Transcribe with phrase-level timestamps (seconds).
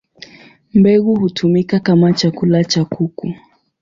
[0.73, 3.33] Mbegu hutumika kama chakula cha kuku.